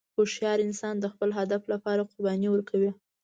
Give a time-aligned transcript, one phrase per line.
[0.15, 2.91] هوښیار انسان د خپل هدف لپاره قرباني ورکوي.